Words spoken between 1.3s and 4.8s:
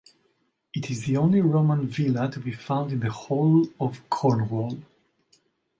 Roman villa to be found in the whole of Cornwall.